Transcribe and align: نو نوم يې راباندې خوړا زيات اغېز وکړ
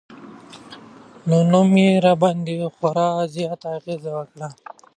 نو 1.27 1.37
نوم 1.51 1.69
يې 1.83 1.91
راباندې 2.05 2.55
خوړا 2.75 3.09
زيات 3.33 3.61
اغېز 3.77 4.03
وکړ 4.15 4.39